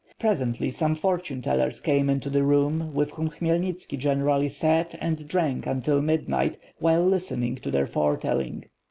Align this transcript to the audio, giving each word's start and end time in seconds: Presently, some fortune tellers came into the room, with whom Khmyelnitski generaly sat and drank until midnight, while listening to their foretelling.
Presently, 0.17 0.71
some 0.71 0.95
fortune 0.95 1.43
tellers 1.43 1.79
came 1.79 2.09
into 2.09 2.27
the 2.31 2.41
room, 2.41 2.91
with 2.95 3.11
whom 3.11 3.29
Khmyelnitski 3.29 3.99
generaly 3.99 4.49
sat 4.49 4.95
and 4.99 5.27
drank 5.27 5.67
until 5.67 6.01
midnight, 6.01 6.57
while 6.79 7.05
listening 7.05 7.57
to 7.57 7.69
their 7.69 7.85
foretelling. 7.85 8.65